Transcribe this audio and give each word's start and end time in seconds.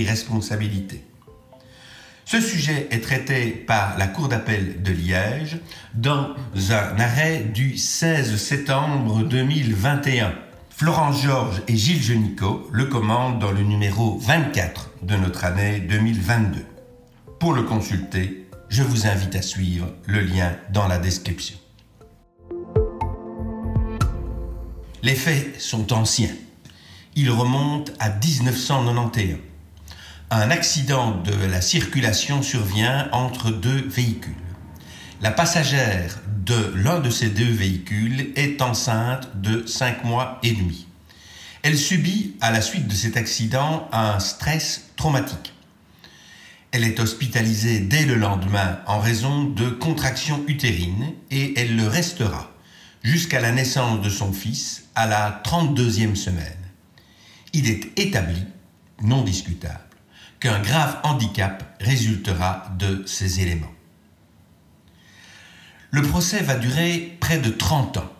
responsabilité. 0.00 1.04
Ce 2.24 2.40
sujet 2.40 2.88
est 2.90 3.00
traité 3.00 3.50
par 3.50 3.98
la 3.98 4.06
Cour 4.06 4.28
d'appel 4.28 4.82
de 4.82 4.90
Liège 4.90 5.58
dans 5.92 6.34
un 6.70 6.98
arrêt 6.98 7.40
du 7.40 7.76
16 7.76 8.36
septembre 8.36 9.22
2021. 9.22 10.32
Florence 10.70 11.22
Georges 11.22 11.62
et 11.68 11.76
Gilles 11.76 12.02
Genicaud 12.02 12.68
le 12.72 12.86
commandent 12.86 13.38
dans 13.38 13.52
le 13.52 13.62
numéro 13.62 14.18
24 14.18 14.90
de 15.02 15.16
notre 15.16 15.44
année 15.44 15.80
2022. 15.80 16.64
Pour 17.38 17.52
le 17.52 17.64
consulter, 17.64 18.48
je 18.70 18.82
vous 18.82 19.06
invite 19.06 19.36
à 19.36 19.42
suivre 19.42 19.92
le 20.06 20.20
lien 20.20 20.56
dans 20.72 20.88
la 20.88 20.98
description. 20.98 21.58
Les 25.02 25.14
faits 25.14 25.60
sont 25.60 25.92
anciens. 25.92 26.34
Ils 27.14 27.30
remontent 27.30 27.92
à 27.98 28.08
1991 28.08 29.51
un 30.32 30.50
accident 30.50 31.10
de 31.10 31.34
la 31.46 31.60
circulation 31.60 32.42
survient 32.42 33.08
entre 33.12 33.50
deux 33.50 33.86
véhicules. 33.86 34.32
La 35.20 35.30
passagère 35.30 36.20
de 36.26 36.72
l'un 36.74 37.00
de 37.00 37.10
ces 37.10 37.28
deux 37.28 37.52
véhicules 37.52 38.32
est 38.34 38.62
enceinte 38.62 39.28
de 39.42 39.66
5 39.66 40.04
mois 40.04 40.38
et 40.42 40.52
demi. 40.52 40.86
Elle 41.62 41.76
subit, 41.76 42.34
à 42.40 42.50
la 42.50 42.62
suite 42.62 42.88
de 42.88 42.94
cet 42.94 43.18
accident, 43.18 43.88
un 43.92 44.18
stress 44.20 44.90
traumatique. 44.96 45.52
Elle 46.70 46.84
est 46.84 46.98
hospitalisée 46.98 47.80
dès 47.80 48.06
le 48.06 48.14
lendemain 48.14 48.78
en 48.86 49.00
raison 49.00 49.44
de 49.44 49.68
contractions 49.68 50.42
utérines 50.48 51.12
et 51.30 51.60
elle 51.60 51.76
le 51.76 51.86
restera 51.86 52.50
jusqu'à 53.02 53.40
la 53.42 53.52
naissance 53.52 54.00
de 54.00 54.08
son 54.08 54.32
fils 54.32 54.84
à 54.94 55.06
la 55.06 55.42
32e 55.44 56.14
semaine. 56.14 56.46
Il 57.52 57.68
est 57.68 57.98
établi, 58.00 58.46
non 59.02 59.22
discutable, 59.22 59.91
qu'un 60.42 60.58
grave 60.58 60.98
handicap 61.04 61.76
résultera 61.80 62.66
de 62.76 63.04
ces 63.06 63.38
éléments. 63.38 63.70
Le 65.92 66.02
procès 66.02 66.42
va 66.42 66.56
durer 66.56 67.16
près 67.20 67.38
de 67.38 67.48
30 67.48 67.98
ans. 67.98 68.12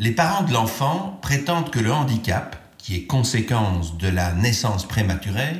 Les 0.00 0.10
parents 0.10 0.42
de 0.42 0.52
l'enfant 0.52 1.16
prétendent 1.22 1.70
que 1.70 1.78
le 1.78 1.92
handicap, 1.92 2.56
qui 2.76 2.96
est 2.96 3.04
conséquence 3.04 3.96
de 3.98 4.08
la 4.08 4.32
naissance 4.32 4.88
prématurée, 4.88 5.54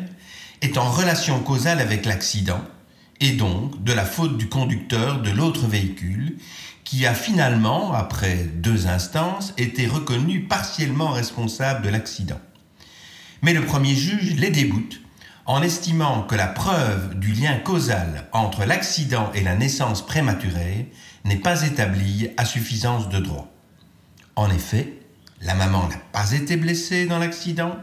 est 0.62 0.78
en 0.78 0.90
relation 0.90 1.38
causale 1.38 1.78
avec 1.78 2.06
l'accident 2.06 2.64
et 3.20 3.30
donc 3.30 3.84
de 3.84 3.92
la 3.92 4.04
faute 4.04 4.36
du 4.36 4.48
conducteur 4.48 5.22
de 5.22 5.30
l'autre 5.30 5.68
véhicule 5.68 6.38
qui 6.82 7.06
a 7.06 7.14
finalement, 7.14 7.92
après 7.92 8.38
deux 8.56 8.88
instances, 8.88 9.54
été 9.58 9.86
reconnu 9.86 10.40
partiellement 10.40 11.12
responsable 11.12 11.82
de 11.82 11.90
l'accident. 11.90 12.40
Mais 13.42 13.52
le 13.52 13.64
premier 13.64 13.94
juge 13.94 14.34
les 14.34 14.50
déboute 14.50 15.03
en 15.46 15.62
estimant 15.62 16.22
que 16.22 16.34
la 16.34 16.46
preuve 16.46 17.18
du 17.18 17.32
lien 17.32 17.56
causal 17.58 18.28
entre 18.32 18.64
l'accident 18.64 19.30
et 19.34 19.42
la 19.42 19.54
naissance 19.54 20.04
prématurée 20.04 20.90
n'est 21.24 21.36
pas 21.36 21.62
établie 21.62 22.30
à 22.36 22.44
suffisance 22.44 23.08
de 23.08 23.18
droit. 23.18 23.50
En 24.36 24.50
effet, 24.50 24.94
la 25.40 25.54
maman 25.54 25.88
n'a 25.88 25.98
pas 26.12 26.32
été 26.32 26.56
blessée 26.56 27.06
dans 27.06 27.18
l'accident 27.18 27.76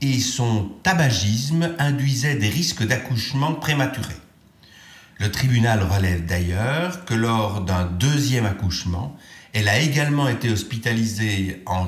et 0.00 0.20
son 0.20 0.70
tabagisme 0.82 1.74
induisait 1.78 2.34
des 2.34 2.48
risques 2.48 2.86
d'accouchement 2.86 3.54
prématuré. 3.54 4.14
Le 5.18 5.30
tribunal 5.30 5.82
relève 5.82 6.26
d'ailleurs 6.26 7.04
que 7.04 7.14
lors 7.14 7.60
d'un 7.62 7.84
deuxième 7.84 8.44
accouchement, 8.44 9.16
elle 9.52 9.68
a 9.68 9.78
également 9.78 10.28
été 10.28 10.50
hospitalisée 10.50 11.62
en, 11.66 11.86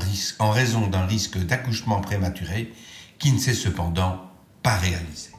raison 0.50 0.86
d'un 0.86 1.06
risque 1.06 1.38
d'accouchement 1.38 2.00
prématuré 2.00 2.72
qui 3.18 3.32
ne 3.32 3.38
s'est 3.38 3.54
cependant 3.54 4.30
réalisé. 4.72 5.30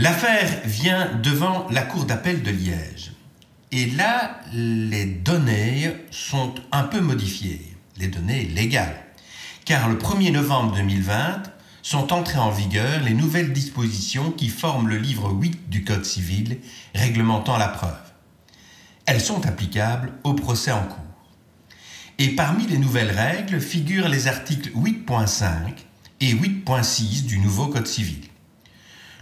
L'affaire 0.00 0.60
vient 0.64 1.10
devant 1.22 1.66
la 1.70 1.82
Cour 1.82 2.04
d'appel 2.04 2.42
de 2.42 2.50
Liège. 2.50 3.12
Et 3.72 3.86
là, 3.86 4.40
les 4.52 5.04
données 5.04 5.92
sont 6.10 6.54
un 6.70 6.84
peu 6.84 7.00
modifiées, 7.00 7.76
les 7.98 8.06
données 8.06 8.44
légales. 8.44 8.96
Car 9.64 9.88
le 9.88 9.96
1er 9.96 10.30
novembre 10.30 10.76
2020 10.76 11.42
sont 11.82 12.12
entrées 12.12 12.38
en 12.38 12.50
vigueur 12.50 13.02
les 13.02 13.12
nouvelles 13.12 13.52
dispositions 13.52 14.30
qui 14.30 14.48
forment 14.48 14.88
le 14.88 14.98
livre 14.98 15.30
8 15.30 15.68
du 15.68 15.84
Code 15.84 16.04
civil 16.04 16.58
réglementant 16.94 17.58
la 17.58 17.68
preuve. 17.68 17.98
Elles 19.04 19.20
sont 19.20 19.46
applicables 19.46 20.12
au 20.22 20.34
procès 20.34 20.70
en 20.70 20.84
cours. 20.84 21.07
Et 22.20 22.30
parmi 22.30 22.66
les 22.66 22.78
nouvelles 22.78 23.12
règles 23.12 23.60
figurent 23.60 24.08
les 24.08 24.26
articles 24.26 24.70
8.5 24.70 25.50
et 26.20 26.34
8.6 26.34 27.26
du 27.26 27.38
nouveau 27.38 27.68
Code 27.68 27.86
civil. 27.86 28.24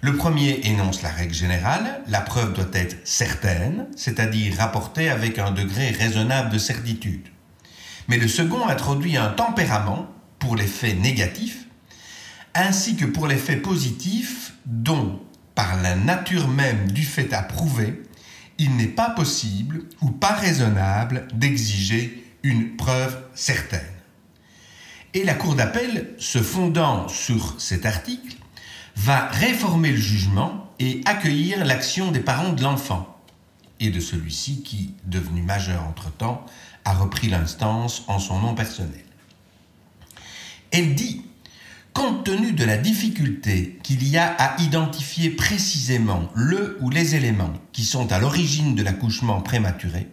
Le 0.01 0.17
premier 0.17 0.61
énonce 0.67 1.03
la 1.03 1.11
règle 1.11 1.35
générale, 1.35 2.01
la 2.09 2.23
preuve 2.23 2.55
doit 2.55 2.71
être 2.73 2.97
certaine, 3.05 3.87
c'est-à-dire 3.97 4.57
rapportée 4.57 5.11
avec 5.11 5.39
un 5.39 5.51
degré 5.51 5.91
raisonnable 5.91 6.49
de 6.49 6.57
certitude. 6.57 7.29
Mais 8.09 8.17
le 8.17 8.29
second 8.29 8.67
introduit 8.67 9.19
un 9.19 9.29
tempérament 9.29 10.07
pour 10.39 10.57
les 10.57 10.67
faits 10.67 10.99
négatifs, 10.99 11.67
ainsi 12.55 12.97
que 12.97 13.05
pour 13.05 13.27
les 13.27 13.37
faits 13.37 13.61
positifs 13.61 14.55
dont, 14.65 15.21
par 15.55 15.83
la 15.83 15.97
nature 15.97 16.49
même 16.49 16.91
du 16.93 17.05
fait 17.05 17.35
approuvé, 17.35 18.03
il 18.57 18.75
n'est 18.77 18.87
pas 18.87 19.11
possible 19.11 19.83
ou 20.01 20.11
pas 20.13 20.33
raisonnable 20.33 21.29
d'exiger 21.35 22.23
une 22.47 22.77
preuve 22.77 23.19
certaine. 23.35 23.81
Et 25.15 25.25
la 25.25 25.35
Cour 25.35 25.57
d'appel, 25.57 26.15
se 26.19 26.41
fondant 26.41 27.09
sur 27.09 27.61
cet 27.61 27.87
article, 27.87 28.37
va 28.95 29.27
réformer 29.27 29.91
le 29.91 29.97
jugement 29.97 30.71
et 30.79 31.01
accueillir 31.07 31.65
l'action 31.65 32.13
des 32.13 32.21
parents 32.21 32.53
de 32.53 32.63
l'enfant 32.63 33.19
et 33.81 33.91
de 33.91 33.99
celui-ci 33.99 34.63
qui, 34.63 34.95
devenu 35.05 35.43
majeur 35.43 35.83
entre-temps, 35.85 36.47
a 36.85 36.95
repris 36.95 37.29
l'instance 37.29 38.05
en 38.07 38.21
son 38.21 38.39
nom 38.39 38.55
personnel. 38.55 39.05
Elle 40.71 40.95
dit, 40.95 41.23
compte 41.93 42.25
tenu 42.25 42.53
de 42.53 42.65
la 42.65 42.77
difficulté 42.77 43.79
qu'il 43.83 44.07
y 44.09 44.17
a 44.19 44.35
à 44.39 44.61
identifier 44.63 45.31
précisément 45.31 46.31
le 46.35 46.79
ou 46.81 46.91
les 46.91 47.17
éléments 47.17 47.55
qui 47.73 47.85
sont 47.85 48.13
à 48.13 48.19
l'origine 48.19 48.77
de 48.77 48.83
l'accouchement 48.83 49.41
prématuré, 49.41 50.07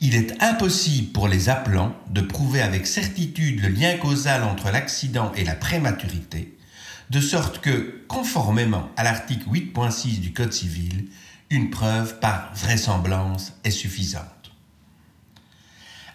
il 0.00 0.14
est 0.14 0.42
impossible 0.42 1.12
pour 1.12 1.28
les 1.28 1.48
appelants 1.48 1.94
de 2.10 2.20
prouver 2.20 2.60
avec 2.60 2.86
certitude 2.86 3.62
le 3.62 3.68
lien 3.68 3.96
causal 3.96 4.42
entre 4.42 4.70
l'accident 4.70 5.32
et 5.34 5.44
la 5.44 5.54
prématurité, 5.54 6.56
de 7.10 7.20
sorte 7.20 7.60
que, 7.60 8.02
conformément 8.08 8.90
à 8.96 9.04
l'article 9.04 9.48
8.6 9.48 10.20
du 10.20 10.32
Code 10.32 10.52
civil, 10.52 11.08
une 11.50 11.70
preuve 11.70 12.18
par 12.18 12.52
vraisemblance 12.54 13.52
est 13.62 13.70
suffisante. 13.70 14.30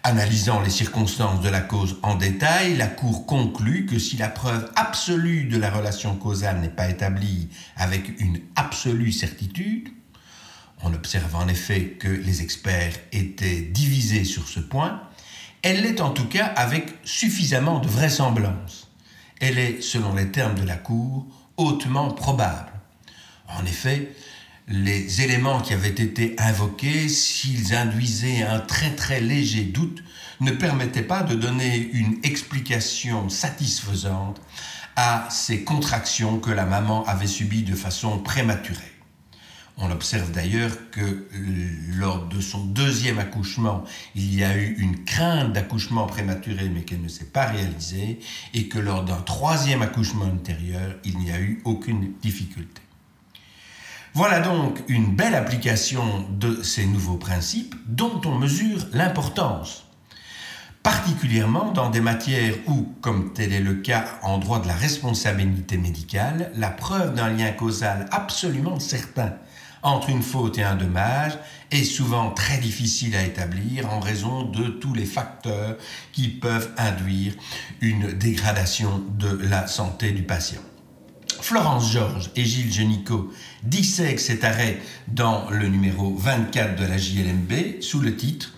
Analysant 0.02 0.60
les 0.60 0.70
circonstances 0.70 1.42
de 1.42 1.50
la 1.50 1.60
cause 1.60 1.98
en 2.02 2.14
détail, 2.14 2.76
la 2.76 2.86
Cour 2.86 3.26
conclut 3.26 3.84
que 3.84 3.98
si 3.98 4.16
la 4.16 4.28
preuve 4.28 4.70
absolue 4.74 5.44
de 5.44 5.58
la 5.58 5.70
relation 5.70 6.16
causale 6.16 6.60
n'est 6.60 6.68
pas 6.68 6.88
établie 6.88 7.48
avec 7.76 8.18
une 8.18 8.40
absolue 8.56 9.12
certitude, 9.12 9.90
on 10.82 10.94
observe 10.94 11.34
en 11.36 11.48
effet 11.48 11.96
que 11.98 12.08
les 12.08 12.42
experts 12.42 12.94
étaient 13.12 13.60
divisés 13.60 14.24
sur 14.24 14.48
ce 14.48 14.60
point, 14.60 15.02
elle 15.62 15.82
l'est 15.82 16.00
en 16.00 16.10
tout 16.10 16.26
cas 16.26 16.46
avec 16.46 16.94
suffisamment 17.04 17.80
de 17.80 17.88
vraisemblance. 17.88 18.88
Elle 19.40 19.58
est, 19.58 19.82
selon 19.82 20.14
les 20.14 20.30
termes 20.30 20.54
de 20.54 20.64
la 20.64 20.76
Cour, 20.76 21.26
hautement 21.56 22.10
probable. 22.10 22.72
En 23.48 23.64
effet, 23.64 24.14
les 24.68 25.22
éléments 25.22 25.60
qui 25.60 25.74
avaient 25.74 25.88
été 25.88 26.34
invoqués, 26.38 27.08
s'ils 27.08 27.74
induisaient 27.74 28.42
un 28.42 28.60
très 28.60 28.94
très 28.94 29.20
léger 29.20 29.64
doute, 29.64 30.02
ne 30.40 30.52
permettaient 30.52 31.02
pas 31.02 31.22
de 31.22 31.34
donner 31.34 31.76
une 31.92 32.18
explication 32.22 33.28
satisfaisante 33.28 34.40
à 34.96 35.28
ces 35.30 35.64
contractions 35.64 36.38
que 36.38 36.50
la 36.50 36.64
maman 36.64 37.04
avait 37.04 37.26
subies 37.26 37.62
de 37.62 37.74
façon 37.74 38.18
prématurée. 38.18 38.99
On 39.82 39.90
observe 39.90 40.30
d'ailleurs 40.30 40.72
que 40.90 41.00
euh, 41.00 41.26
lors 41.96 42.26
de 42.26 42.38
son 42.40 42.64
deuxième 42.66 43.18
accouchement, 43.18 43.82
il 44.14 44.34
y 44.34 44.44
a 44.44 44.54
eu 44.54 44.74
une 44.78 45.04
crainte 45.04 45.54
d'accouchement 45.54 46.06
prématuré 46.06 46.68
mais 46.68 46.82
qu'elle 46.82 47.00
ne 47.00 47.08
s'est 47.08 47.24
pas 47.24 47.46
réalisée 47.46 48.20
et 48.52 48.68
que 48.68 48.78
lors 48.78 49.04
d'un 49.04 49.22
troisième 49.22 49.80
accouchement 49.80 50.26
intérieur, 50.26 50.96
il 51.04 51.18
n'y 51.18 51.30
a 51.30 51.40
eu 51.40 51.62
aucune 51.64 52.12
difficulté. 52.20 52.82
Voilà 54.12 54.40
donc 54.40 54.80
une 54.88 55.16
belle 55.16 55.34
application 55.34 56.26
de 56.28 56.62
ces 56.62 56.84
nouveaux 56.84 57.16
principes 57.16 57.74
dont 57.86 58.20
on 58.26 58.38
mesure 58.38 58.86
l'importance 58.92 59.84
particulièrement 60.82 61.72
dans 61.72 61.90
des 61.90 62.00
matières 62.00 62.54
où, 62.66 62.94
comme 63.00 63.32
tel 63.32 63.52
est 63.52 63.60
le 63.60 63.74
cas 63.74 64.18
en 64.22 64.38
droit 64.38 64.60
de 64.60 64.66
la 64.66 64.74
responsabilité 64.74 65.76
médicale, 65.76 66.50
la 66.56 66.70
preuve 66.70 67.14
d'un 67.14 67.28
lien 67.28 67.50
causal 67.52 68.06
absolument 68.10 68.80
certain 68.80 69.34
entre 69.82 70.10
une 70.10 70.22
faute 70.22 70.58
et 70.58 70.62
un 70.62 70.76
dommage 70.76 71.32
est 71.70 71.84
souvent 71.84 72.30
très 72.30 72.58
difficile 72.58 73.14
à 73.16 73.24
établir 73.24 73.90
en 73.92 74.00
raison 74.00 74.42
de 74.42 74.68
tous 74.68 74.94
les 74.94 75.04
facteurs 75.04 75.76
qui 76.12 76.28
peuvent 76.28 76.70
induire 76.76 77.34
une 77.80 78.12
dégradation 78.12 79.02
de 79.18 79.38
la 79.48 79.66
santé 79.66 80.12
du 80.12 80.22
patient. 80.22 80.60
Florence 81.40 81.90
Georges 81.90 82.30
et 82.36 82.44
Gilles 82.44 82.72
Genico 82.72 83.32
dissèquent 83.62 84.20
cet 84.20 84.44
arrêt 84.44 84.78
dans 85.08 85.48
le 85.50 85.68
numéro 85.68 86.14
24 86.14 86.76
de 86.76 86.84
la 86.84 86.98
JLMB 86.98 87.80
sous 87.80 88.00
le 88.00 88.16
titre 88.16 88.52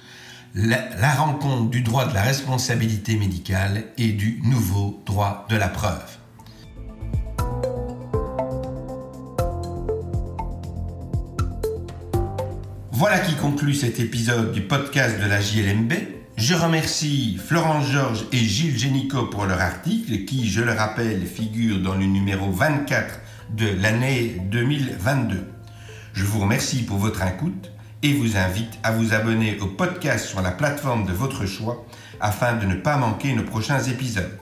la, 0.55 1.15
rencontre 1.15 1.71
du 1.71 1.83
droit 1.83 2.07
de 2.07 2.15
la 2.15 2.23
responsabilité 2.23 3.17
médicale 3.17 3.85
et 3.97 4.13
du 4.13 4.41
nouveau 4.45 5.03
droit 5.07 5.47
de 5.49 5.57
la 5.57 5.69
preuve. 5.69 6.19
Voilà 13.03 13.19
qui 13.19 13.35
conclut 13.35 13.75
cet 13.75 13.99
épisode 13.99 14.53
du 14.53 14.61
podcast 14.61 15.21
de 15.21 15.27
la 15.27 15.41
JLMB. 15.41 15.93
Je 16.37 16.55
remercie 16.55 17.37
Florence 17.45 17.91
Georges 17.91 18.27
et 18.31 18.37
Gilles 18.37 18.79
Génicaud 18.79 19.27
pour 19.27 19.45
leur 19.45 19.61
article 19.61 20.25
qui, 20.25 20.49
je 20.49 20.61
le 20.61 20.71
rappelle, 20.71 21.27
figure 21.27 21.81
dans 21.81 21.97
le 21.97 22.05
numéro 22.05 22.53
24 22.53 23.19
de 23.57 23.67
l'année 23.83 24.37
2022. 24.53 25.45
Je 26.13 26.25
vous 26.25 26.39
remercie 26.39 26.85
pour 26.85 26.99
votre 26.99 27.27
écoute 27.27 27.73
et 28.05 28.13
vous 28.13 28.37
invite 28.37 28.79
à 28.85 28.93
vous 28.93 29.13
abonner 29.15 29.59
au 29.59 29.67
podcast 29.67 30.27
sur 30.27 30.41
la 30.41 30.53
plateforme 30.53 31.05
de 31.05 31.13
votre 31.13 31.45
choix 31.45 31.85
afin 32.21 32.55
de 32.55 32.67
ne 32.67 32.77
pas 32.77 32.99
manquer 32.99 33.35
nos 33.35 33.43
prochains 33.43 33.83
épisodes. 33.83 34.39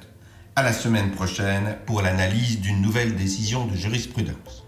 À 0.54 0.62
la 0.62 0.74
semaine 0.74 1.12
prochaine 1.12 1.78
pour 1.86 2.02
l'analyse 2.02 2.60
d'une 2.60 2.82
nouvelle 2.82 3.16
décision 3.16 3.64
de 3.64 3.74
jurisprudence. 3.74 4.66